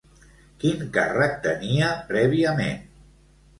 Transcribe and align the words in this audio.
Quin 0.63 0.81
càrrec 0.95 1.37
tenia 1.45 1.93
prèviament? 2.09 2.83